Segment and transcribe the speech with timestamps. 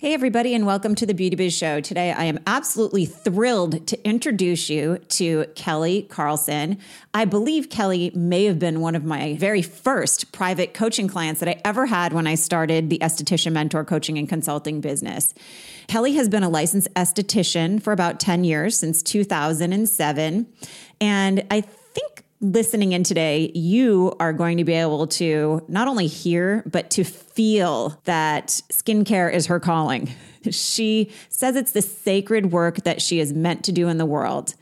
[0.00, 1.80] Hey, everybody, and welcome to the Beauty Biz Show.
[1.80, 6.78] Today, I am absolutely thrilled to introduce you to Kelly Carlson.
[7.12, 11.48] I believe Kelly may have been one of my very first private coaching clients that
[11.48, 15.34] I ever had when I started the esthetician mentor coaching and consulting business.
[15.88, 20.46] Kelly has been a licensed esthetician for about 10 years, since 2007.
[21.00, 26.06] And I think listening in today, you are going to be able to not only
[26.06, 30.10] hear, but to feel that skincare is her calling.
[30.50, 34.54] She says it's the sacred work that she is meant to do in the world.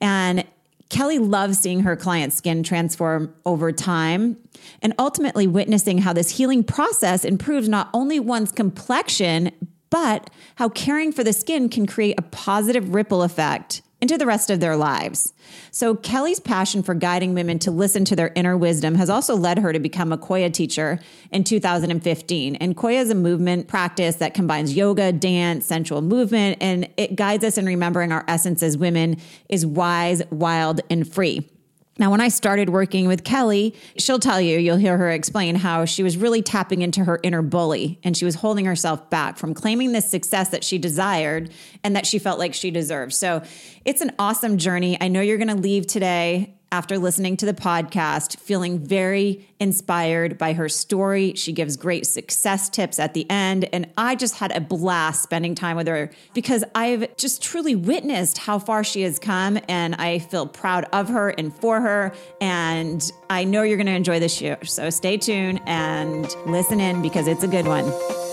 [0.00, 0.44] And
[0.88, 4.38] Kelly loves seeing her client's skin transform over time
[4.80, 9.50] and ultimately witnessing how this healing process improves not only one's complexion,
[9.90, 14.50] but how caring for the skin can create a positive ripple effect into the rest
[14.50, 15.32] of their lives.
[15.70, 19.58] So, Kelly's passion for guiding women to listen to their inner wisdom has also led
[19.58, 21.00] her to become a Qoya teacher
[21.32, 22.56] in 2015.
[22.56, 27.44] And Qoya is a movement practice that combines yoga, dance, sensual movement, and it guides
[27.44, 29.16] us in remembering our essence as women
[29.48, 31.48] is wise, wild, and free.
[31.98, 35.84] Now, when I started working with Kelly, she'll tell you, you'll hear her explain how
[35.84, 39.52] she was really tapping into her inner bully and she was holding herself back from
[39.52, 41.50] claiming the success that she desired
[41.82, 43.14] and that she felt like she deserved.
[43.14, 43.42] So
[43.84, 44.96] it's an awesome journey.
[45.00, 50.38] I know you're going to leave today after listening to the podcast, feeling very inspired
[50.38, 51.34] by her story.
[51.34, 53.68] She gives great success tips at the end.
[53.72, 58.38] And I just had a blast spending time with her because I've just truly witnessed
[58.38, 59.58] how far she has come.
[59.68, 62.12] And I feel proud of her and for her.
[62.40, 64.56] And I know you're going to enjoy this show.
[64.62, 68.27] So stay tuned and listen in because it's a good one.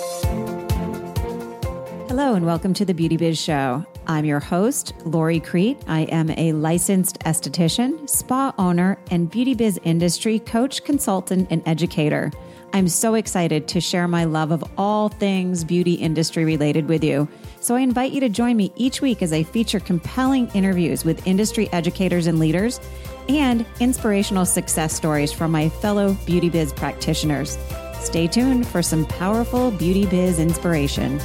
[2.17, 3.85] Hello, and welcome to the Beauty Biz Show.
[4.07, 5.77] I'm your host, Lori Crete.
[5.85, 12.31] I am a licensed esthetician, spa owner, and beauty biz industry coach, consultant, and educator.
[12.71, 17.27] I'm so excited to share my love of all things beauty industry related with you.
[17.59, 21.27] So I invite you to join me each week as I feature compelling interviews with
[21.27, 22.79] industry educators and leaders
[23.27, 27.57] and inspirational success stories from my fellow beauty biz practitioners.
[27.99, 31.19] Stay tuned for some powerful beauty biz inspiration.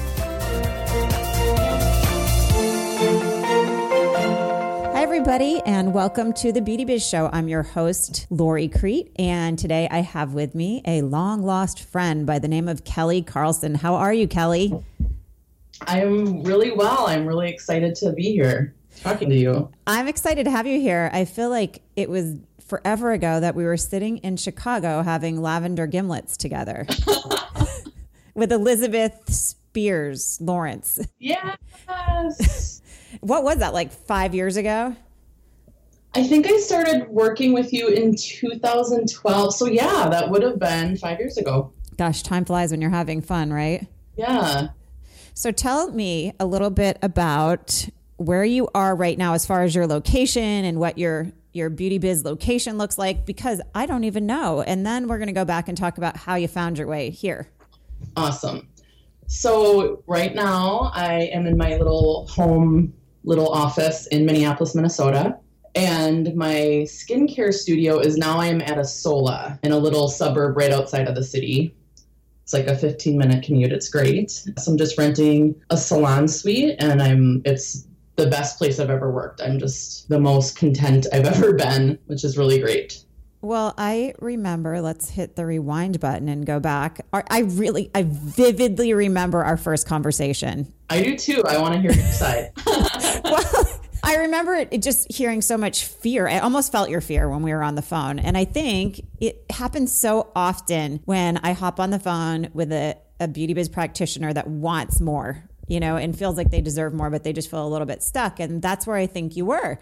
[5.30, 7.30] Everybody, and welcome to the Beauty Biz Show.
[7.32, 12.26] I'm your host, Lori Crete, and today I have with me a long lost friend
[12.26, 13.76] by the name of Kelly Carlson.
[13.76, 14.74] How are you, Kelly?
[15.82, 17.06] I'm really well.
[17.06, 19.70] I'm really excited to be here talking to you.
[19.86, 21.08] I'm excited to have you here.
[21.12, 22.34] I feel like it was
[22.66, 26.88] forever ago that we were sitting in Chicago having lavender gimlets together
[28.34, 30.98] with Elizabeth Spears Lawrence.
[31.20, 32.82] Yes.
[33.20, 34.96] what was that, like five years ago?
[36.14, 39.54] I think I started working with you in 2012.
[39.54, 41.72] So, yeah, that would have been five years ago.
[41.96, 43.86] Gosh, time flies when you're having fun, right?
[44.16, 44.68] Yeah.
[45.34, 49.74] So, tell me a little bit about where you are right now as far as
[49.74, 54.26] your location and what your your beauty biz location looks like because I don't even
[54.26, 54.62] know.
[54.62, 57.10] And then we're going to go back and talk about how you found your way
[57.10, 57.48] here.
[58.16, 58.68] Awesome.
[59.26, 62.92] So, right now I am in my little home
[63.22, 65.38] little office in Minneapolis, Minnesota.
[65.74, 70.72] And my skincare studio is now I'm at a Sola in a little suburb right
[70.72, 71.74] outside of the city.
[72.42, 73.72] It's like a 15 minute commute.
[73.72, 74.30] It's great.
[74.30, 77.86] So I'm just renting a salon suite and I'm it's
[78.16, 79.40] the best place I've ever worked.
[79.40, 83.04] I'm just the most content I've ever been, which is really great.
[83.42, 87.00] Well, I remember, let's hit the rewind button and go back.
[87.12, 90.70] I really, I vividly remember our first conversation.
[90.90, 91.42] I do too.
[91.48, 92.52] I want to hear your side.
[92.66, 93.59] well,
[94.10, 96.26] I remember it, just hearing so much fear.
[96.26, 98.18] I almost felt your fear when we were on the phone.
[98.18, 102.98] And I think it happens so often when I hop on the phone with a,
[103.20, 107.08] a beauty biz practitioner that wants more, you know, and feels like they deserve more,
[107.08, 108.40] but they just feel a little bit stuck.
[108.40, 109.78] And that's where I think you were.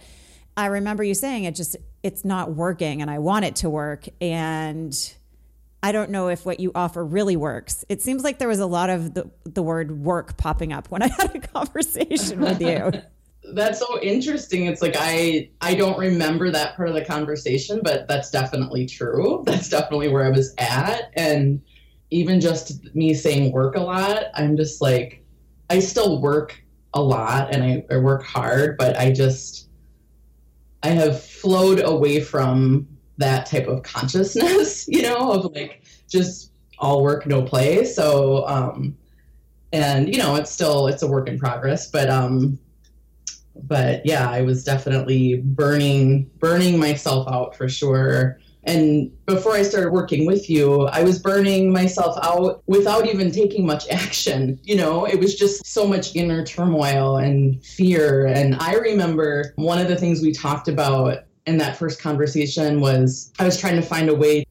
[0.58, 4.08] I remember you saying it just, it's not working and I want it to work.
[4.20, 4.94] And
[5.82, 7.82] I don't know if what you offer really works.
[7.88, 11.00] It seems like there was a lot of the, the word work popping up when
[11.00, 12.92] I had a conversation with you.
[13.54, 14.66] that's so interesting.
[14.66, 19.42] It's like i i don't remember that part of the conversation but that's definitely true.
[19.46, 21.10] That's definitely where i was at.
[21.16, 21.62] And
[22.10, 25.22] even just me saying work a lot i'm just like
[25.68, 26.58] i still work
[26.94, 29.68] a lot and i, I work hard but i just
[30.82, 37.02] i have flowed away from that type of consciousness you know of like just all
[37.02, 37.84] work no play.
[37.84, 38.96] So um
[39.72, 42.58] and you know it's still it's a work in progress but um
[43.62, 48.38] but yeah, I was definitely burning burning myself out for sure.
[48.64, 53.64] And before I started working with you, I was burning myself out without even taking
[53.64, 54.60] much action.
[54.62, 58.26] You know, it was just so much inner turmoil and fear.
[58.26, 63.32] And I remember one of the things we talked about in that first conversation was
[63.38, 64.44] I was trying to find a way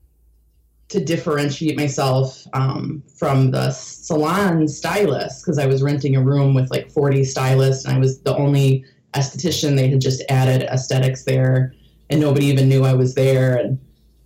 [0.89, 6.71] to differentiate myself um, from the salon stylist because I was renting a room with
[6.71, 9.75] like 40 stylists and I was the only esthetician.
[9.75, 11.73] They had just added aesthetics there
[12.09, 13.55] and nobody even knew I was there.
[13.57, 13.79] And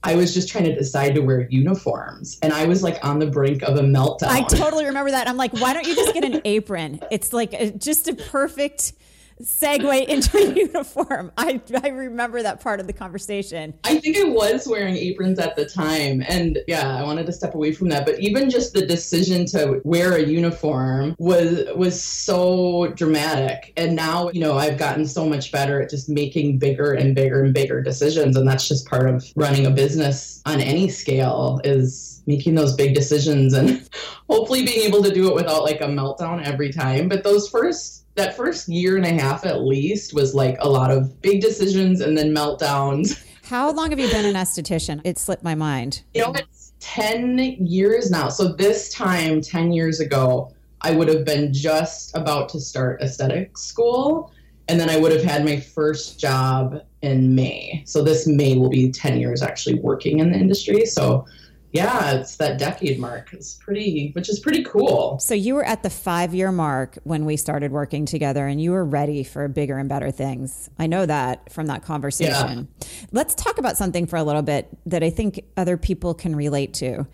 [0.04, 3.28] I was just trying to decide to wear uniforms and I was like on the
[3.28, 4.28] brink of a meltdown.
[4.28, 5.28] I totally remember that.
[5.28, 7.00] I'm like, why don't you just get an apron?
[7.12, 8.94] It's like a, just a perfect
[9.42, 11.32] segue into uniform.
[11.38, 13.74] I, I remember that part of the conversation.
[13.84, 16.24] I think I was wearing aprons at the time.
[16.28, 18.06] And yeah, I wanted to step away from that.
[18.06, 23.74] But even just the decision to wear a uniform was was so dramatic.
[23.78, 27.44] And now, you know, I've gotten so much better at just making bigger and bigger
[27.44, 28.38] and bigger decisions.
[28.38, 32.94] And that's just part of running a business on any scale is making those big
[32.94, 33.88] decisions and
[34.30, 37.10] hopefully being able to do it without like a meltdown every time.
[37.10, 40.92] But those first that first year and a half at least was like a lot
[40.92, 43.26] of big decisions and then meltdowns.
[43.44, 45.02] How long have you been an esthetician?
[45.04, 46.04] It slipped my mind.
[46.14, 48.30] You know, it's 10 years now.
[48.30, 53.58] So this time, 10 years ago, I would have been just about to start aesthetic
[53.58, 54.32] school.
[54.68, 57.84] And then I would have had my first job in May.
[57.86, 60.86] So this May will be 10 years actually working in the industry.
[60.86, 61.26] So
[61.72, 63.32] yeah, it's that decade mark.
[63.34, 65.20] It's pretty, which is pretty cool.
[65.20, 68.72] So you were at the five year mark when we started working together and you
[68.72, 70.70] were ready for bigger and better things.
[70.78, 72.68] I know that from that conversation.
[72.80, 72.88] Yeah.
[73.12, 76.74] Let's talk about something for a little bit that I think other people can relate
[76.76, 77.08] to.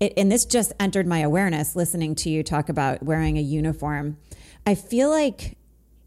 [0.00, 4.16] It, and this just entered my awareness listening to you talk about wearing a uniform.
[4.66, 5.56] I feel like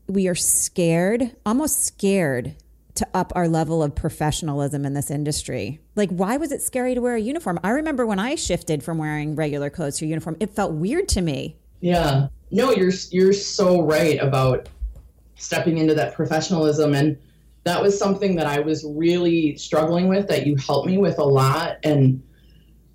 [0.07, 2.55] we are scared, almost scared
[3.03, 5.79] to up our level of professionalism in this industry.
[5.95, 7.59] Like, why was it scary to wear a uniform?
[7.63, 11.21] I remember when I shifted from wearing regular clothes to uniform, it felt weird to
[11.21, 11.57] me.
[11.81, 12.27] Yeah.
[12.51, 14.69] No, you're you're so right about
[15.35, 17.17] stepping into that professionalism and
[17.65, 21.23] that was something that I was really struggling with that you helped me with a
[21.23, 22.21] lot and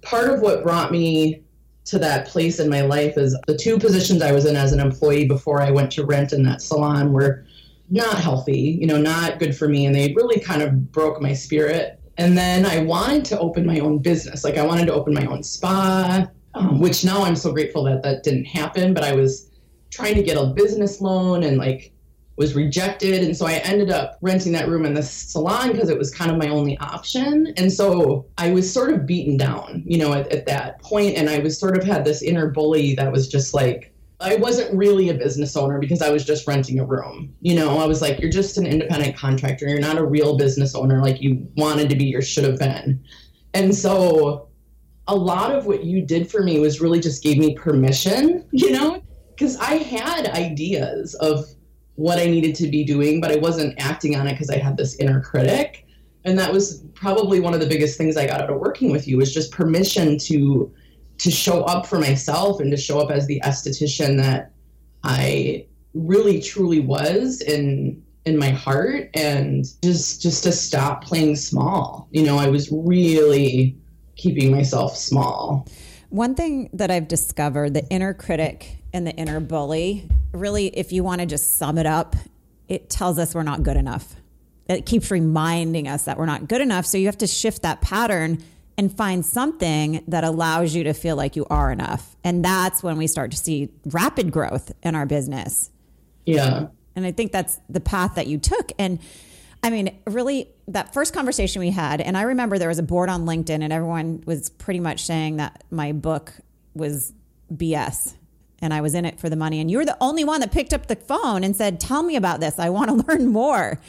[0.02, 1.42] part of what brought me
[1.86, 4.80] to that place in my life is the two positions I was in as an
[4.80, 7.44] employee before I went to rent in that salon were
[7.90, 9.86] not healthy, you know, not good for me.
[9.86, 12.00] And they really kind of broke my spirit.
[12.16, 14.44] And then I wanted to open my own business.
[14.44, 18.02] Like I wanted to open my own spa, um, which now I'm so grateful that
[18.02, 18.92] that didn't happen.
[18.92, 19.50] But I was
[19.90, 21.92] trying to get a business loan and like
[22.36, 23.24] was rejected.
[23.24, 26.30] And so I ended up renting that room in the salon because it was kind
[26.30, 27.52] of my only option.
[27.56, 31.28] And so I was sort of beaten down, you know, at, at that point, And
[31.28, 35.10] I was sort of had this inner bully that was just like, I wasn't really
[35.10, 37.34] a business owner because I was just renting a room.
[37.40, 39.68] You know, I was like, you're just an independent contractor.
[39.68, 43.02] You're not a real business owner like you wanted to be or should have been.
[43.54, 44.48] And so
[45.06, 48.72] a lot of what you did for me was really just gave me permission, you
[48.72, 51.46] know, because I had ideas of
[51.94, 54.76] what I needed to be doing, but I wasn't acting on it because I had
[54.76, 55.86] this inner critic.
[56.24, 59.06] And that was probably one of the biggest things I got out of working with
[59.06, 60.72] you was just permission to
[61.18, 64.52] to show up for myself and to show up as the esthetician that
[65.02, 72.08] I really truly was in in my heart and just just to stop playing small.
[72.10, 73.76] You know, I was really
[74.16, 75.66] keeping myself small.
[76.10, 81.04] One thing that I've discovered, the inner critic and the inner bully, really if you
[81.04, 82.16] want to just sum it up,
[82.68, 84.14] it tells us we're not good enough.
[84.68, 87.80] It keeps reminding us that we're not good enough, so you have to shift that
[87.80, 88.42] pattern
[88.78, 92.16] and find something that allows you to feel like you are enough.
[92.22, 95.70] And that's when we start to see rapid growth in our business.
[96.24, 96.68] Yeah.
[96.94, 98.70] And I think that's the path that you took.
[98.78, 99.00] And
[99.64, 103.08] I mean, really, that first conversation we had, and I remember there was a board
[103.08, 106.32] on LinkedIn, and everyone was pretty much saying that my book
[106.74, 107.12] was
[107.52, 108.14] BS
[108.60, 109.60] and I was in it for the money.
[109.60, 112.16] And you were the only one that picked up the phone and said, Tell me
[112.16, 112.58] about this.
[112.58, 113.80] I want to learn more.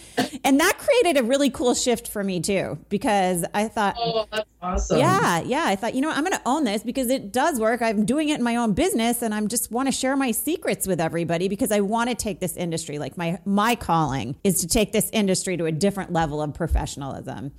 [0.43, 4.49] and that created a really cool shift for me too, because I thought, Oh, that's
[4.61, 4.99] awesome.
[4.99, 5.41] Yeah.
[5.41, 5.63] Yeah.
[5.65, 7.81] I thought, you know, I'm going to own this because it does work.
[7.81, 10.87] I'm doing it in my own business and I just want to share my secrets
[10.87, 12.99] with everybody because I want to take this industry.
[12.99, 17.51] Like my, my calling is to take this industry to a different level of professionalism.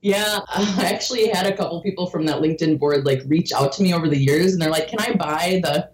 [0.00, 3.82] Yeah, I actually had a couple people from that LinkedIn board like reach out to
[3.82, 5.90] me over the years and they're like, "Can I buy the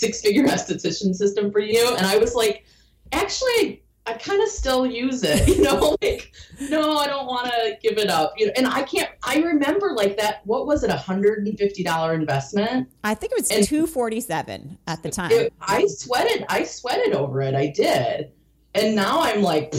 [0.00, 1.94] six figure esthetician system for you.
[1.96, 2.64] And I was like,
[3.12, 6.32] actually, I kind of still use it, you know, like,
[6.68, 8.32] no, I don't want to give it up.
[8.38, 12.88] You know, and I can't, I remember like that, what was it, a $150 investment?
[13.04, 15.30] I think it was and 247 at the time.
[15.30, 17.54] It, I sweated, I sweated over it.
[17.54, 18.32] I did.
[18.74, 19.74] And now I'm like,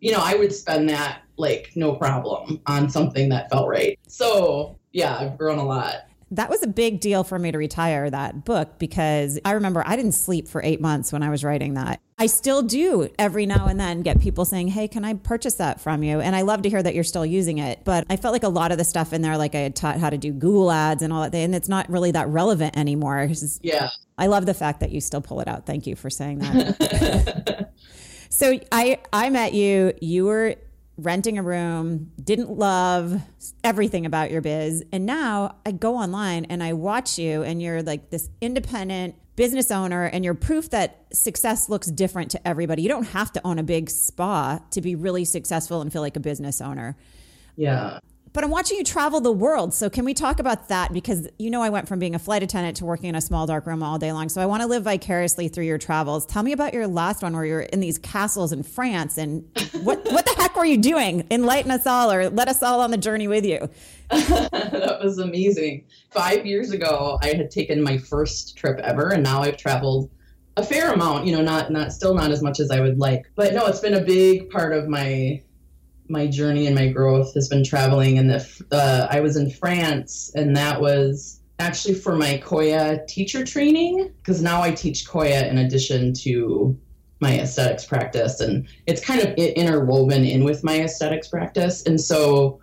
[0.00, 3.98] you know, I would spend that like no problem on something that felt right.
[4.08, 8.08] So yeah, I've grown a lot that was a big deal for me to retire
[8.08, 11.74] that book because I remember I didn't sleep for eight months when I was writing
[11.74, 12.00] that.
[12.18, 15.80] I still do every now and then get people saying, Hey, can I purchase that
[15.80, 16.20] from you?
[16.20, 17.80] And I love to hear that you're still using it.
[17.84, 19.98] But I felt like a lot of the stuff in there, like I had taught
[19.98, 23.28] how to do Google ads and all that, and it's not really that relevant anymore.
[23.62, 23.90] Yeah.
[24.18, 25.66] I love the fact that you still pull it out.
[25.66, 27.72] Thank you for saying that.
[28.28, 29.94] so I I met you.
[30.00, 30.56] You were
[31.02, 33.20] renting a room, didn't love
[33.64, 34.84] everything about your biz.
[34.92, 39.70] And now I go online and I watch you, and you're like this independent business
[39.70, 42.82] owner, and you're proof that success looks different to everybody.
[42.82, 46.16] You don't have to own a big spa to be really successful and feel like
[46.16, 46.96] a business owner.
[47.56, 48.00] Yeah
[48.32, 49.74] but I'm watching you travel the world.
[49.74, 50.92] So can we talk about that?
[50.92, 53.46] Because you know I went from being a flight attendant to working in a small
[53.46, 54.28] dark room all day long.
[54.28, 56.26] So I want to live vicariously through your travels.
[56.26, 59.44] Tell me about your last one where you're in these castles in France and
[59.82, 61.26] what what the heck were you doing?
[61.30, 63.68] Enlighten us all or let us all on the journey with you.
[64.10, 65.84] that was amazing.
[66.10, 70.10] Five years ago I had taken my first trip ever and now I've traveled
[70.56, 73.30] a fair amount, you know, not not still not as much as I would like.
[73.34, 75.42] But no, it's been a big part of my
[76.10, 78.18] my journey and my growth has been traveling.
[78.18, 83.44] And the uh, I was in France, and that was actually for my Qoya teacher
[83.44, 86.76] training because now I teach Qoya in addition to
[87.20, 91.84] my aesthetics practice, and it's kind of interwoven in with my aesthetics practice.
[91.86, 92.60] And so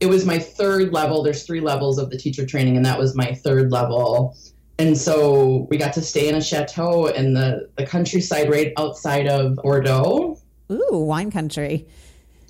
[0.00, 1.22] it was my third level.
[1.22, 4.36] There's three levels of the teacher training, and that was my third level.
[4.78, 9.26] And so we got to stay in a chateau in the, the countryside right outside
[9.26, 10.38] of Bordeaux.
[10.70, 11.86] Ooh, wine country.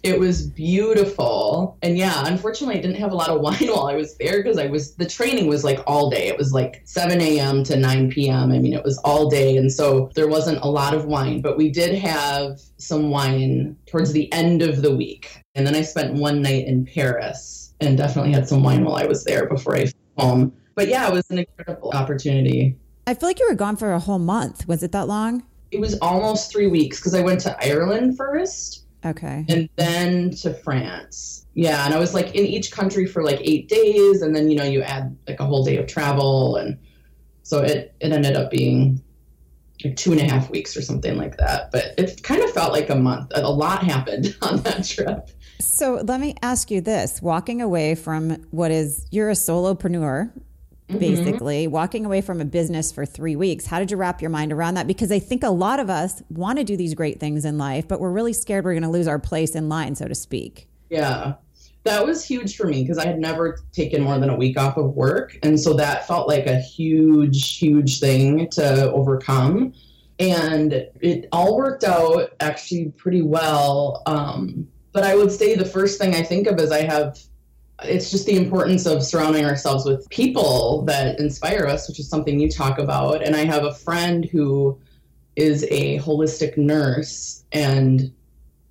[0.06, 1.76] It was beautiful.
[1.82, 4.56] And yeah, unfortunately, I didn't have a lot of wine while I was there because
[4.56, 6.28] I was, the training was like all day.
[6.28, 7.64] It was like 7 a.m.
[7.64, 8.52] to 9 p.m.
[8.52, 9.56] I mean, it was all day.
[9.56, 14.12] And so there wasn't a lot of wine, but we did have some wine towards
[14.12, 15.42] the end of the week.
[15.56, 19.06] And then I spent one night in Paris and definitely had some wine while I
[19.06, 20.52] was there before I home.
[20.76, 22.76] But yeah, it was an incredible opportunity.
[23.06, 24.68] I feel like you were gone for a whole month.
[24.68, 25.42] Was it that long?
[25.72, 29.44] It was almost three weeks because I went to Ireland first Okay.
[29.48, 31.46] And then to France.
[31.54, 31.84] Yeah.
[31.84, 34.22] And I was like in each country for like eight days.
[34.22, 36.56] And then, you know, you add like a whole day of travel.
[36.56, 36.78] And
[37.42, 39.00] so it, it ended up being
[39.84, 41.70] like two and a half weeks or something like that.
[41.70, 43.32] But it kind of felt like a month.
[43.34, 45.30] A lot happened on that trip.
[45.60, 50.30] So let me ask you this walking away from what is, you're a solopreneur,
[50.88, 50.98] Mm-hmm.
[51.00, 53.66] basically walking away from a business for three weeks.
[53.66, 54.86] How did you wrap your mind around that?
[54.86, 57.88] Because I think a lot of us want to do these great things in life,
[57.88, 60.68] but we're really scared we're going to lose our place in line, so to speak.
[60.88, 61.34] Yeah.
[61.82, 64.76] That was huge for me because I had never taken more than a week off
[64.76, 65.36] of work.
[65.42, 69.72] And so that felt like a huge, huge thing to overcome.
[70.20, 74.04] And it all worked out actually pretty well.
[74.06, 77.18] Um, but I would say the first thing I think of is I have
[77.84, 82.40] it's just the importance of surrounding ourselves with people that inspire us, which is something
[82.40, 83.22] you talk about.
[83.22, 84.78] And I have a friend who
[85.36, 88.10] is a holistic nurse, and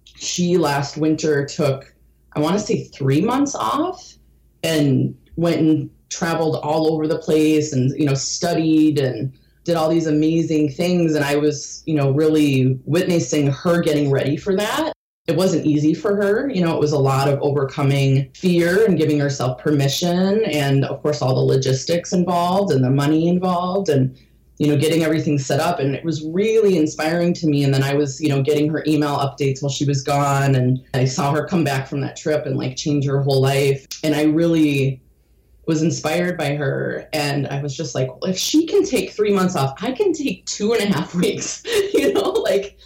[0.03, 1.93] she last winter took,
[2.35, 4.15] I want to say, three months off
[4.63, 9.89] and went and traveled all over the place and, you know, studied and did all
[9.89, 11.13] these amazing things.
[11.13, 14.94] And I was, you know, really witnessing her getting ready for that
[15.27, 16.49] it wasn't easy for her.
[16.49, 21.01] You know, it was a lot of overcoming fear and giving herself permission, and of
[21.01, 24.15] course, all the logistics involved and the money involved, and
[24.57, 25.79] you know, getting everything set up.
[25.79, 27.63] And it was really inspiring to me.
[27.65, 30.83] And then I was, you know, getting her email updates while she was gone, and
[30.93, 33.87] I saw her come back from that trip and like change her whole life.
[34.03, 35.01] And I really
[35.67, 39.33] was inspired by her and i was just like well, if she can take three
[39.33, 41.63] months off i can take two and a half weeks
[41.93, 42.77] you know like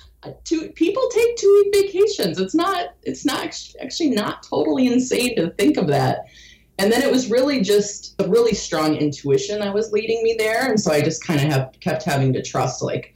[0.44, 2.40] two people take two week vacations.
[2.40, 3.44] It's not it's not
[3.82, 6.26] actually not totally insane to think of that.
[6.78, 10.70] And then it was really just a really strong intuition that was leading me there,
[10.70, 13.14] and so I just kind of have kept having to trust like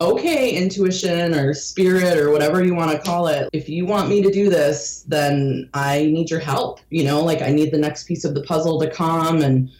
[0.00, 3.50] okay, intuition or spirit or whatever you want to call it.
[3.52, 6.80] If you want me to do this, then I need your help.
[6.88, 9.70] You know, like I need the next piece of the puzzle to come and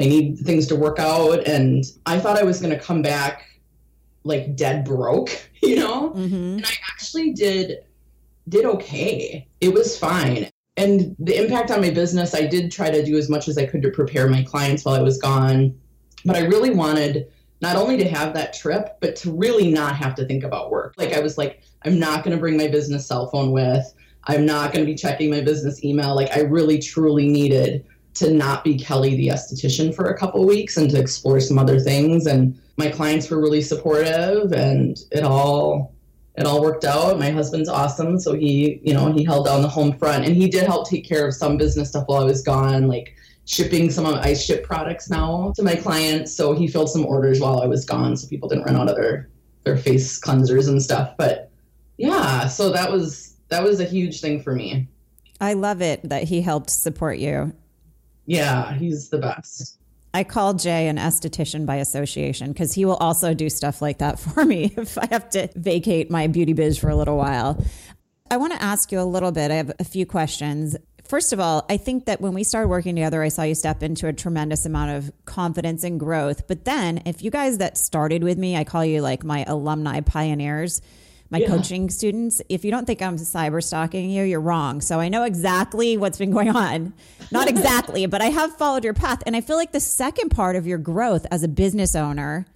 [0.00, 1.46] I need things to work out.
[1.46, 3.44] And I thought I was going to come back
[4.28, 5.30] like dead broke,
[5.62, 6.10] you know?
[6.10, 6.34] Mm-hmm.
[6.34, 7.84] And I actually did
[8.48, 9.46] did okay.
[9.60, 10.48] It was fine.
[10.76, 13.66] And the impact on my business, I did try to do as much as I
[13.66, 15.78] could to prepare my clients while I was gone.
[16.24, 17.28] But I really wanted
[17.60, 20.94] not only to have that trip, but to really not have to think about work.
[20.96, 23.92] Like I was like, I'm not going to bring my business cell phone with.
[24.24, 26.14] I'm not going to be checking my business email.
[26.14, 30.76] Like I really truly needed to not be Kelly the esthetician for a couple weeks
[30.76, 32.26] and to explore some other things.
[32.26, 35.94] And my clients were really supportive and it all
[36.36, 37.18] it all worked out.
[37.18, 40.48] My husband's awesome, so he, you know, he held down the home front, and he
[40.48, 44.06] did help take care of some business stuff while I was gone, like shipping some
[44.06, 46.32] of I ship products now to my clients.
[46.32, 48.94] So he filled some orders while I was gone, so people didn't run out of
[48.94, 49.28] their
[49.64, 51.14] their face cleansers and stuff.
[51.18, 51.50] But
[51.96, 54.86] yeah, so that was that was a huge thing for me.
[55.40, 57.52] I love it that he helped support you.
[58.26, 59.77] Yeah, he's the best.
[60.14, 64.18] I call Jay an esthetician by association because he will also do stuff like that
[64.18, 67.62] for me if I have to vacate my beauty biz for a little while.
[68.30, 69.50] I want to ask you a little bit.
[69.50, 70.76] I have a few questions.
[71.04, 73.82] First of all, I think that when we started working together, I saw you step
[73.82, 76.46] into a tremendous amount of confidence and growth.
[76.46, 80.00] But then, if you guys that started with me, I call you like my alumni
[80.00, 80.82] pioneers
[81.30, 81.48] my yeah.
[81.48, 84.80] coaching students, if you don't think I'm cyber stalking you, you're wrong.
[84.80, 86.94] So I know exactly what's been going on.
[87.30, 89.22] Not exactly, but I have followed your path.
[89.26, 92.46] And I feel like the second part of your growth as a business owner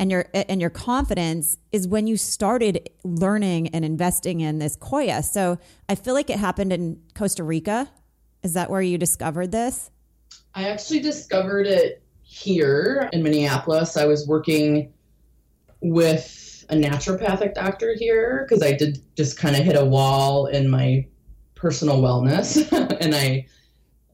[0.00, 5.24] and your and your confidence is when you started learning and investing in this Qoya.
[5.24, 5.58] So
[5.88, 7.88] I feel like it happened in Costa Rica.
[8.42, 9.90] Is that where you discovered this?
[10.54, 13.96] I actually discovered it here in Minneapolis.
[13.96, 14.92] I was working
[15.80, 20.68] with a naturopathic doctor here because I did just kind of hit a wall in
[20.68, 21.06] my
[21.54, 22.70] personal wellness
[23.00, 23.46] and I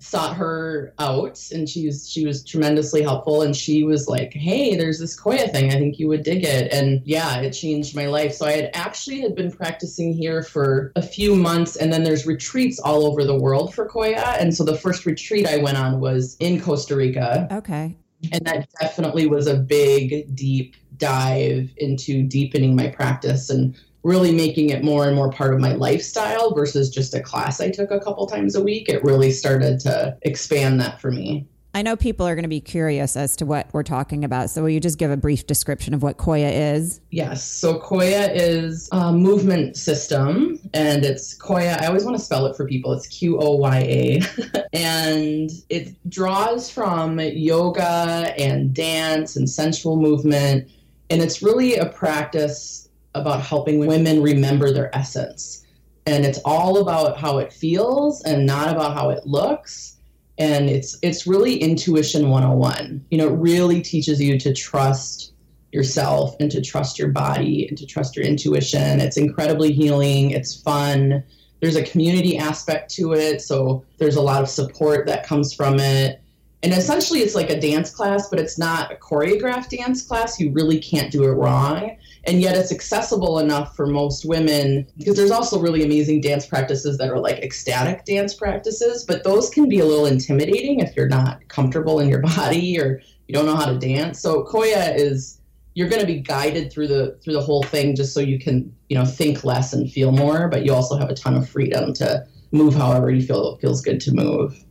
[0.05, 4.77] sought her out and she was she was tremendously helpful and she was like hey
[4.77, 8.07] there's this Qoya thing i think you would dig it and yeah it changed my
[8.07, 8.35] life.
[8.35, 12.27] So i had actually had been practicing here for a few months and then there's
[12.27, 16.01] retreats all over the world for Qoya and so the first retreat i went on
[16.01, 17.49] was in costa rica.
[17.51, 17.97] Okay.
[18.33, 24.71] And that definitely was a big deep dive into deepening my practice and really making
[24.71, 27.99] it more and more part of my lifestyle versus just a class I took a
[27.99, 28.89] couple times a week.
[28.89, 31.47] It really started to expand that for me.
[31.77, 34.49] I know people are going to be curious as to what we're talking about.
[34.49, 37.01] So, will you just give a brief description of what Qoya is?
[37.11, 37.43] Yes.
[37.43, 41.83] So, Qoya is a movement system, and it's Qoya.
[41.83, 42.93] I always want to spell it for people.
[42.93, 44.21] It's Q O Y A.
[44.73, 50.71] and it draws from yoga and dance and sensual movement
[51.15, 55.65] and it's really a practice about helping women remember their essence.
[56.07, 59.97] And it's all about how it feels and not about how it looks.
[60.39, 63.05] And it's it's really intuition 101.
[63.13, 65.35] You know, it really teaches you to trust
[65.71, 68.99] yourself and to trust your body and to trust your intuition.
[68.99, 71.23] It's incredibly healing, it's fun.
[71.61, 75.79] There's a community aspect to it, so there's a lot of support that comes from
[75.79, 76.24] it
[76.65, 80.41] and essentially it's like a dance class but it's not a choreographed dance class.
[80.41, 81.97] You really can't do it wrong.
[82.27, 86.97] And yet it's accessible enough for most women because there's also really amazing dance practices
[86.97, 89.05] that are like ecstatic dance practices.
[89.05, 93.03] But those can be a little intimidating if you're not comfortable in your body or
[93.29, 94.19] you don't know how to dance.
[94.19, 95.43] So Qoya is
[95.75, 98.75] you're going to be guided through the through the whole thing just so you can
[98.89, 100.49] you know think less and feel more.
[100.49, 104.01] But you also have a ton of freedom to move however you feel feels good
[104.01, 104.65] to move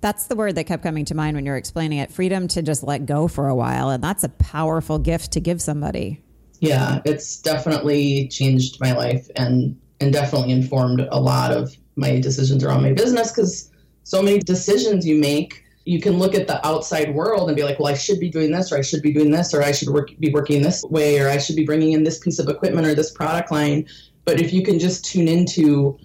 [0.00, 2.62] that's the word that kept coming to mind when you were explaining it freedom to
[2.62, 3.90] just let go for a while.
[3.90, 6.22] And that's a powerful gift to give somebody.
[6.60, 12.64] Yeah, it's definitely changed my life and, and definitely informed a lot of my decisions
[12.64, 13.70] around my business because
[14.04, 17.78] so many decisions you make you can look at the outside world and be like,
[17.78, 19.88] well, I should be doing this, or I should be doing this, or I should
[19.88, 22.88] work, be working this way, or I should be bringing in this piece of equipment
[22.88, 23.86] or this product line.
[24.24, 25.96] But if you can just tune into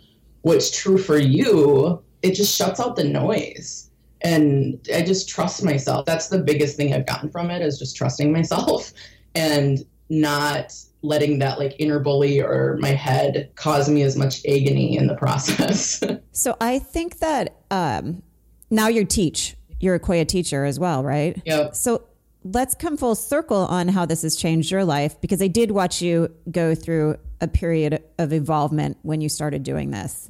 [0.43, 3.89] what's true for you, it just shuts out the noise.
[4.23, 6.05] And i just trust myself.
[6.05, 8.93] That's the biggest thing i've gotten from it is just trusting myself
[9.36, 9.79] and
[10.10, 15.07] not letting that like inner bully or my head cause me as much agony in
[15.07, 16.03] the process.
[16.31, 18.21] So i think that um
[18.69, 19.57] now you teach.
[19.79, 21.41] You're a Qoya teacher as well right?
[21.45, 22.03] Yeah so
[22.43, 26.01] let's come full circle on how this has changed your life because i did watch
[26.01, 30.27] you go through a period of involvement when you started doing this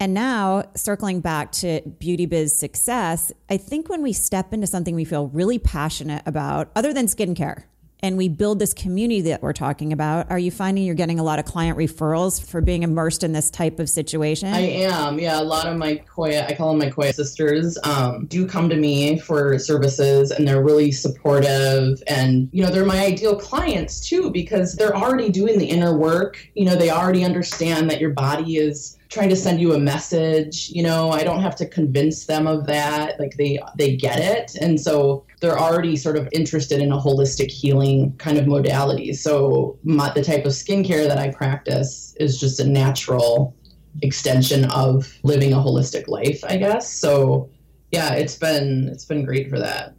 [0.00, 4.94] and now, circling back to beauty biz success, I think when we step into something
[4.94, 7.64] we feel really passionate about, other than skincare,
[8.00, 11.22] and we build this community that we're talking about, are you finding you're getting a
[11.22, 14.48] lot of client referrals for being immersed in this type of situation?
[14.48, 15.18] I am.
[15.18, 18.68] Yeah, a lot of my Qoya, I call them my Qoya sisters, um, do come
[18.68, 22.00] to me for services and they're really supportive.
[22.06, 26.48] And, you know, they're my ideal clients too because they're already doing the inner work.
[26.54, 30.68] You know, they already understand that your body is trying to send you a message
[30.68, 34.54] you know i don't have to convince them of that like they they get it
[34.60, 39.78] and so they're already sort of interested in a holistic healing kind of modality so
[39.84, 43.54] my, the type of skincare that i practice is just a natural
[44.02, 47.48] extension of living a holistic life i guess so
[47.92, 49.94] yeah it's been it's been great for that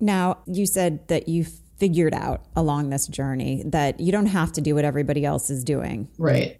[0.00, 1.44] now you said that you
[1.76, 5.64] figured out along this journey that you don't have to do what everybody else is
[5.64, 6.08] doing.
[6.18, 6.58] Right.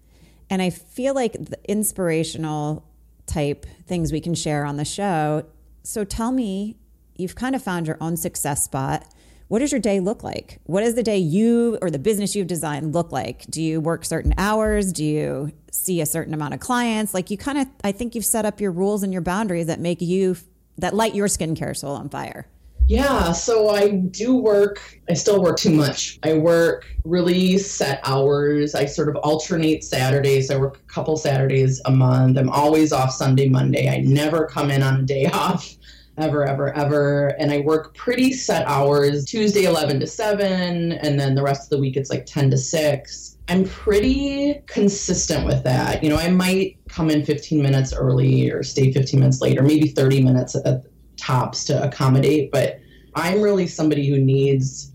[0.49, 2.85] And I feel like the inspirational
[3.25, 5.45] type things we can share on the show.
[5.83, 6.77] So tell me,
[7.15, 9.05] you've kind of found your own success spot.
[9.47, 10.59] What does your day look like?
[10.63, 13.45] What does the day you or the business you've designed look like?
[13.47, 14.91] Do you work certain hours?
[14.91, 17.13] Do you see a certain amount of clients?
[17.13, 19.79] Like you kind of, I think you've set up your rules and your boundaries that
[19.79, 20.35] make you,
[20.79, 22.47] that light your skincare soul on fire.
[22.87, 26.19] Yeah, so I do work, I still work too much.
[26.21, 28.75] I work really set hours.
[28.75, 30.51] I sort of alternate Saturdays.
[30.51, 32.37] I work a couple Saturdays a month.
[32.37, 33.89] I'm always off Sunday, Monday.
[33.89, 35.75] I never come in on a day off.
[36.17, 37.27] Ever, ever, ever.
[37.39, 41.69] And I work pretty set hours Tuesday, 11 to 7, and then the rest of
[41.71, 43.37] the week it's like 10 to 6.
[43.49, 46.03] I'm pretty consistent with that.
[46.03, 49.63] You know, I might come in 15 minutes early or stay 15 minutes late, or
[49.63, 50.83] maybe 30 minutes at
[51.17, 52.79] tops to accommodate, but
[53.15, 54.91] I'm really somebody who needs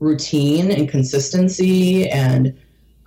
[0.00, 2.56] routine and consistency and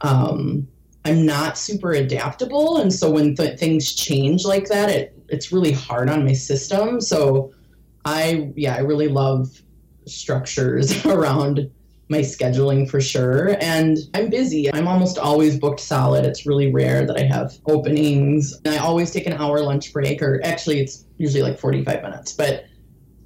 [0.01, 0.67] um,
[1.05, 2.77] I'm not super adaptable.
[2.77, 7.01] And so when th- things change like that, it, it's really hard on my system.
[7.01, 7.53] So
[8.05, 9.61] I, yeah, I really love
[10.05, 11.71] structures around
[12.09, 13.55] my scheduling for sure.
[13.61, 14.71] And I'm busy.
[14.73, 16.25] I'm almost always booked solid.
[16.25, 18.59] It's really rare that I have openings.
[18.65, 22.33] And I always take an hour lunch break, or actually, it's usually like 45 minutes.
[22.33, 22.65] But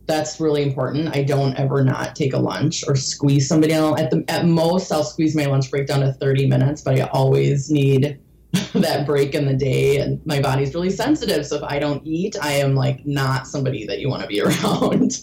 [0.05, 1.15] that's really important.
[1.15, 3.99] I don't ever not take a lunch or squeeze somebody out.
[3.99, 7.07] At the at most, I'll squeeze my lunch break down to 30 minutes, but I
[7.07, 8.19] always need
[8.73, 11.45] that break in the day and my body's really sensitive.
[11.45, 14.41] So if I don't eat, I am like not somebody that you want to be
[14.45, 15.19] around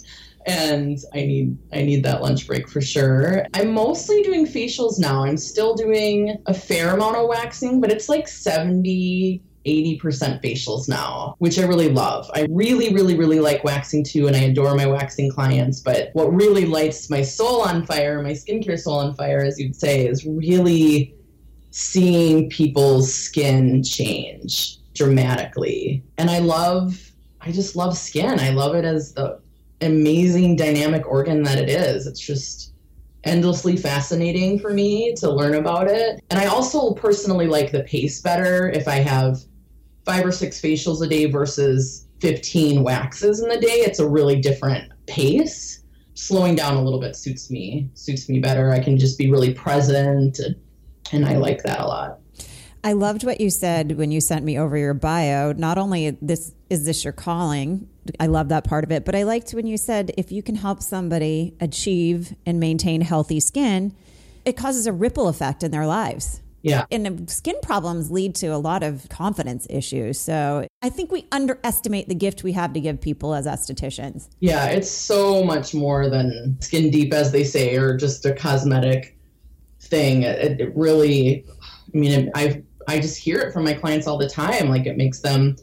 [0.47, 3.47] and I need I need that lunch break for sure.
[3.55, 5.25] I'm mostly doing facials now.
[5.25, 11.37] I'm still doing a fair amount of waxing, but it's like 70 80% facials now,
[11.39, 12.29] which I really love.
[12.35, 15.81] I really, really, really like waxing too, and I adore my waxing clients.
[15.81, 19.77] But what really lights my soul on fire, my skincare soul on fire, as you'd
[19.77, 21.15] say, is really
[21.73, 26.05] seeing people's skin change dramatically.
[26.19, 28.39] And I love, I just love skin.
[28.39, 29.41] I love it as the
[29.81, 32.07] amazing dynamic organ that it is.
[32.07, 32.75] It's just
[33.25, 36.23] endlessly fascinating for me to learn about it.
[36.31, 39.39] And I also personally like the pace better if I have
[40.05, 43.81] five or six facials a day versus 15 waxes in the day.
[43.81, 45.83] It's a really different pace.
[46.15, 48.71] Slowing down a little bit suits me, suits me better.
[48.71, 50.39] I can just be really present
[51.13, 52.19] and I like that a lot.
[52.85, 55.53] I loved what you said when you sent me over your bio.
[55.53, 59.05] Not only this is this your calling, I love that part of it.
[59.05, 63.39] But I liked when you said if you can help somebody achieve and maintain healthy
[63.39, 63.95] skin,
[64.45, 66.41] it causes a ripple effect in their lives.
[66.63, 66.87] Yeah.
[66.91, 70.19] And skin problems lead to a lot of confidence issues.
[70.19, 74.29] So I think we underestimate the gift we have to give people as estheticians.
[74.41, 79.19] Yeah, it's so much more than skin deep, as they say, or just a cosmetic
[79.83, 80.23] thing.
[80.23, 81.45] It, it really,
[81.95, 84.69] I mean, I I just hear it from my clients all the time.
[84.69, 85.57] Like it makes them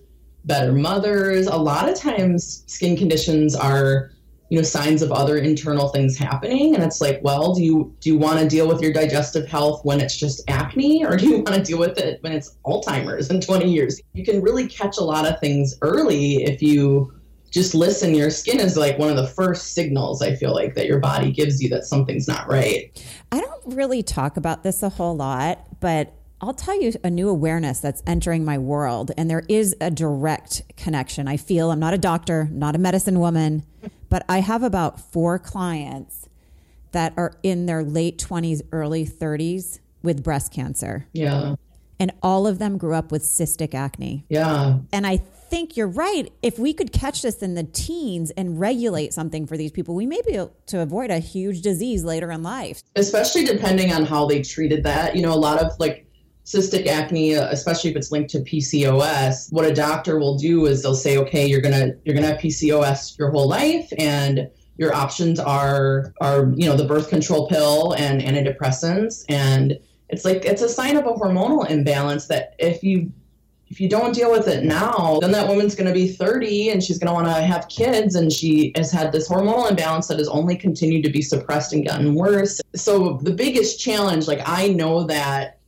[0.45, 1.47] better mothers.
[1.47, 4.11] A lot of times, skin conditions are
[4.49, 8.09] you know signs of other internal things happening and it's like well do you do
[8.09, 11.35] you want to deal with your digestive health when it's just acne or do you
[11.43, 14.97] want to deal with it when it's alzheimer's in 20 years you can really catch
[14.97, 17.13] a lot of things early if you
[17.51, 20.85] just listen your skin is like one of the first signals i feel like that
[20.85, 24.89] your body gives you that something's not right i don't really talk about this a
[24.89, 29.43] whole lot but I'll tell you a new awareness that's entering my world, and there
[29.49, 31.27] is a direct connection.
[31.27, 33.63] I feel I'm not a doctor, not a medicine woman,
[34.09, 36.29] but I have about four clients
[36.91, 41.07] that are in their late 20s, early 30s with breast cancer.
[41.11, 41.55] Yeah.
[41.99, 44.25] And all of them grew up with cystic acne.
[44.29, 44.79] Yeah.
[44.93, 46.31] And I think you're right.
[46.41, 50.05] If we could catch this in the teens and regulate something for these people, we
[50.05, 52.81] may be able to avoid a huge disease later in life.
[52.95, 55.15] Especially depending on how they treated that.
[55.15, 56.05] You know, a lot of like,
[56.45, 60.95] cystic acne, especially if it's linked to PCOS, what a doctor will do is they'll
[60.95, 66.13] say, okay, you're gonna you're gonna have PCOS your whole life, and your options are
[66.21, 69.77] are you know the birth control pill and antidepressants, and
[70.09, 73.11] it's like it's a sign of a hormonal imbalance that if you
[73.69, 76.83] if you don't deal with it now, then that woman's going to be 30 and
[76.83, 78.15] she's going to want to have kids.
[78.15, 81.85] And she has had this hormonal imbalance that has only continued to be suppressed and
[81.85, 82.59] gotten worse.
[82.75, 85.59] So, the biggest challenge, like, I know that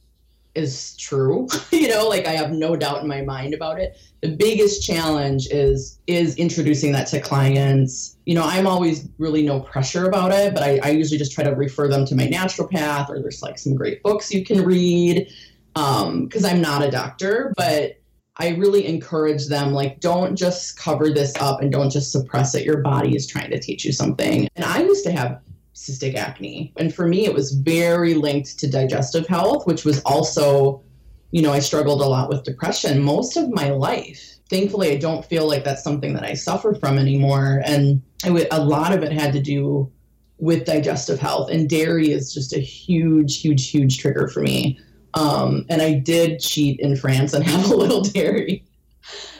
[0.53, 4.27] is true you know like i have no doubt in my mind about it the
[4.27, 10.05] biggest challenge is is introducing that to clients you know i'm always really no pressure
[10.07, 13.21] about it but i, I usually just try to refer them to my naturopath or
[13.21, 15.31] there's like some great books you can read
[15.73, 17.99] because um, i'm not a doctor but
[18.37, 22.65] i really encourage them like don't just cover this up and don't just suppress it
[22.65, 25.41] your body is trying to teach you something and i used to have
[25.81, 26.71] cystic acne.
[26.77, 30.83] And for me, it was very linked to digestive health, which was also,
[31.31, 34.37] you know, I struggled a lot with depression most of my life.
[34.49, 37.61] Thankfully, I don't feel like that's something that I suffer from anymore.
[37.65, 39.91] And a lot of it had to do
[40.37, 41.49] with digestive health.
[41.49, 44.79] And dairy is just a huge, huge, huge trigger for me.
[45.13, 48.63] Um, and I did cheat in France and have a little dairy.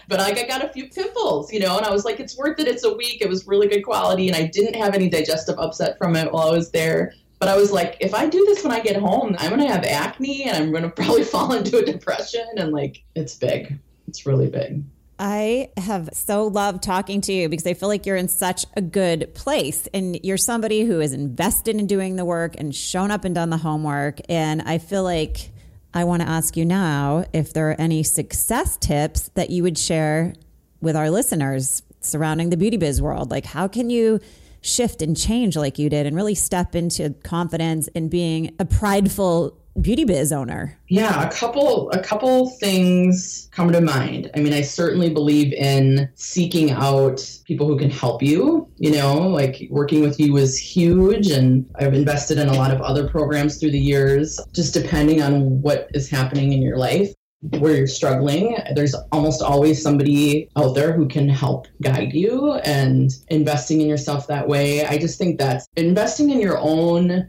[0.08, 2.68] But I got a few pimples, you know, and I was like, it's worth it.
[2.68, 3.22] It's a week.
[3.22, 6.50] It was really good quality, and I didn't have any digestive upset from it while
[6.50, 7.14] I was there.
[7.40, 9.86] But I was like, if I do this when I get home, I'm gonna have
[9.86, 13.80] acne, and I'm gonna probably fall into a depression, and like, it's big.
[14.08, 14.84] It's really big.
[15.18, 18.82] I have so loved talking to you because I feel like you're in such a
[18.82, 23.24] good place and you're somebody who is invested in doing the work and shown up
[23.24, 24.20] and done the homework.
[24.30, 25.52] And I feel like
[25.94, 29.78] I want to ask you now if there are any success tips that you would
[29.78, 30.34] share
[30.80, 33.30] with our listeners surrounding the beauty biz world.
[33.30, 34.20] Like, how can you
[34.62, 39.58] shift and change like you did and really step into confidence and being a prideful
[39.80, 40.78] beauty biz owner?
[40.90, 44.30] Yeah, a couple a couple things come to mind.
[44.36, 49.28] I mean, I certainly believe in seeking out people who can help you, you know,
[49.28, 53.58] like working with you was huge and I've invested in a lot of other programs
[53.58, 58.56] through the years just depending on what is happening in your life where you're struggling,
[58.76, 64.28] there's almost always somebody out there who can help guide you and investing in yourself
[64.28, 64.86] that way.
[64.86, 67.28] I just think that investing in your own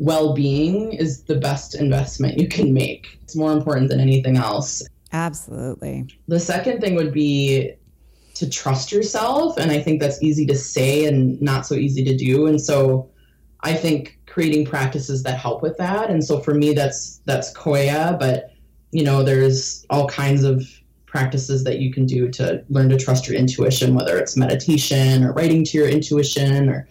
[0.00, 3.18] well being is the best investment you can make.
[3.22, 4.82] It's more important than anything else.
[5.12, 6.06] Absolutely.
[6.26, 7.72] The second thing would be
[8.34, 9.58] to trust yourself.
[9.58, 12.46] And I think that's easy to say and not so easy to do.
[12.46, 13.10] And so
[13.60, 16.08] I think creating practices that help with that.
[16.08, 18.54] And so for me, that's that's Qoya, but
[18.92, 20.64] you know, there's all kinds of
[21.04, 25.32] practices that you can do to learn to trust your intuition, whether it's meditation or
[25.32, 26.88] writing to your intuition or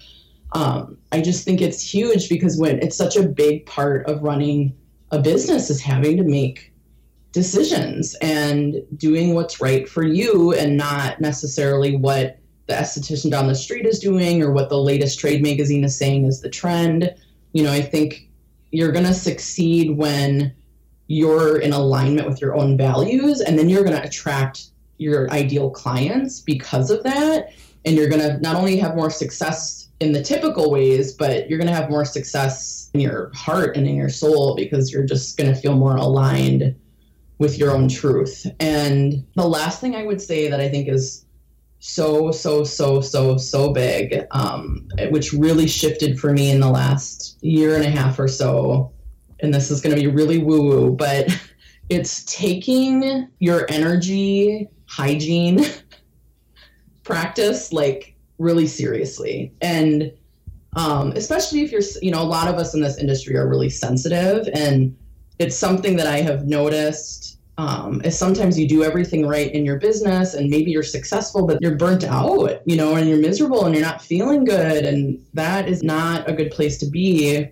[0.53, 4.75] um, I just think it's huge because when it's such a big part of running
[5.12, 6.73] a business is having to make
[7.31, 13.55] decisions and doing what's right for you and not necessarily what the esthetician down the
[13.55, 17.13] street is doing or what the latest trade magazine is saying is the trend.
[17.53, 18.29] You know, I think
[18.71, 20.53] you're going to succeed when
[21.07, 25.71] you're in alignment with your own values and then you're going to attract your ideal
[25.71, 27.51] clients because of that
[27.85, 31.59] and you're going to not only have more success in the typical ways, but you're
[31.59, 35.38] going to have more success in your heart and in your soul because you're just
[35.38, 36.75] going to feel more aligned
[37.38, 38.45] with your own truth.
[38.59, 41.25] And the last thing I would say that I think is
[41.79, 47.38] so, so, so, so, so big, um, which really shifted for me in the last
[47.41, 48.91] year and a half or so,
[49.39, 51.27] and this is going to be really woo woo, but
[51.89, 55.65] it's taking your energy hygiene
[57.03, 59.54] practice like really seriously.
[59.62, 60.12] And
[60.75, 63.69] um, especially if you're, you know, a lot of us in this industry are really
[63.69, 64.47] sensitive.
[64.54, 64.97] And
[65.38, 69.78] it's something that I have noticed um, is sometimes you do everything right in your
[69.80, 73.75] business and maybe you're successful, but you're burnt out, you know, and you're miserable and
[73.75, 74.86] you're not feeling good.
[74.86, 77.49] And that is not a good place to be.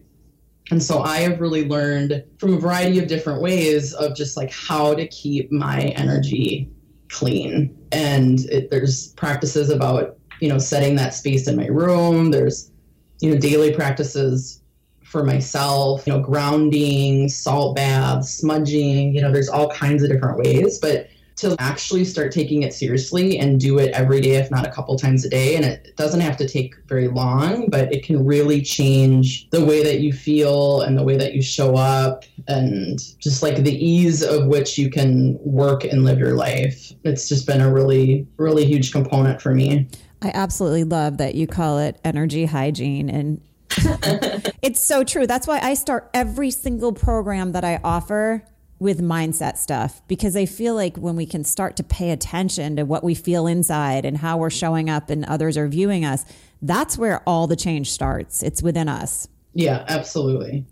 [0.71, 4.51] And so I have really learned from a variety of different ways of just like
[4.51, 6.69] how to keep my energy
[7.09, 7.77] clean.
[7.91, 12.31] And it, there's practices about you know, setting that space in my room.
[12.31, 12.71] There's,
[13.19, 14.61] you know, daily practices
[15.03, 20.37] for myself, you know, grounding, salt baths, smudging, you know, there's all kinds of different
[20.37, 20.79] ways.
[20.79, 24.71] But to actually start taking it seriously and do it every day, if not a
[24.71, 25.55] couple times a day.
[25.55, 29.83] And it doesn't have to take very long, but it can really change the way
[29.83, 34.23] that you feel and the way that you show up and just like the ease
[34.23, 36.91] of which you can work and live your life.
[37.03, 39.87] It's just been a really, really huge component for me.
[40.21, 43.41] I absolutely love that you call it energy hygiene and
[44.61, 45.27] it's so true.
[45.27, 48.43] That's why I start every single program that I offer
[48.79, 52.83] with mindset stuff because I feel like when we can start to pay attention to
[52.83, 56.25] what we feel inside and how we're showing up and others are viewing us,
[56.61, 58.43] that's where all the change starts.
[58.43, 59.27] It's within us.
[59.53, 60.65] Yeah, absolutely.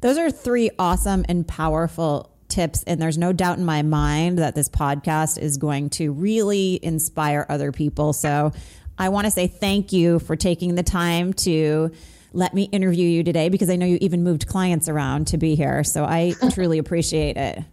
[0.00, 2.82] Those are three awesome and powerful tips.
[2.84, 7.46] And there's no doubt in my mind that this podcast is going to really inspire
[7.48, 8.12] other people.
[8.12, 8.52] So
[8.98, 11.90] I want to say thank you for taking the time to
[12.32, 15.54] let me interview you today because I know you even moved clients around to be
[15.54, 15.84] here.
[15.84, 17.64] So I truly appreciate it.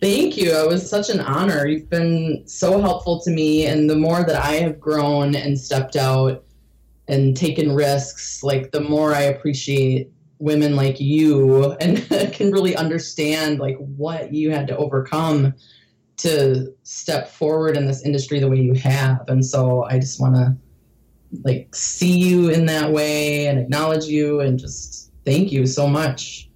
[0.00, 0.50] Thank you.
[0.50, 1.66] It was such an honor.
[1.66, 3.66] You've been so helpful to me.
[3.66, 6.42] And the more that I have grown and stepped out
[7.06, 13.60] and taken risks, like the more I appreciate women like you and can really understand
[13.60, 15.54] like what you had to overcome
[16.16, 20.34] to step forward in this industry the way you have and so i just want
[20.34, 20.56] to
[21.44, 26.48] like see you in that way and acknowledge you and just thank you so much.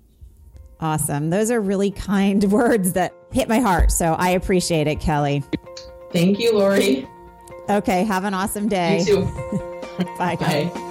[0.80, 1.30] Awesome.
[1.30, 3.92] Those are really kind words that hit my heart.
[3.92, 5.42] So I appreciate it, Kelly.
[6.12, 7.08] Thank you, Lori.
[7.68, 8.04] Okay.
[8.04, 9.00] Have an awesome day.
[9.00, 9.24] You too.
[10.18, 10.36] Bye.
[10.36, 10.90] Bye.